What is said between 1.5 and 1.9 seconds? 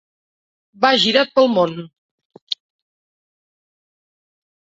món.